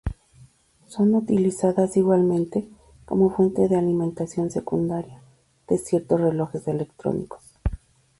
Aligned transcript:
Son 0.87 1.13
utilizadas 1.13 1.95
igualmente 1.95 2.67
como 3.05 3.29
fuente 3.29 3.67
de 3.67 3.75
alimentación 3.75 4.49
secundaria 4.49 5.21
de 5.67 5.77
ciertos 5.77 6.19
relojes 6.19 6.67
electrónicos. 6.67 7.43